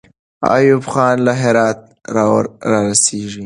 [0.57, 2.25] ایوب خان له هراته را
[2.85, 3.39] رسېږي.